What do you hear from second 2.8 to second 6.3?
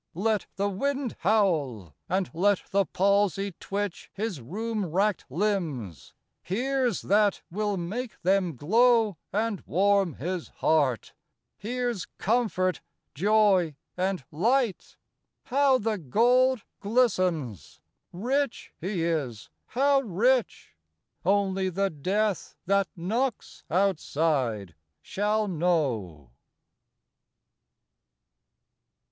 palsy twitch His rheum racked limbs!